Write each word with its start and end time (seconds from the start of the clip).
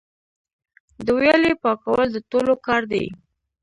د 1.05 1.07
ویالې 1.17 1.53
پاکول 1.63 2.07
د 2.13 2.17
ټولو 2.31 2.53
کار 2.65 2.81
دی؟ 2.91 3.05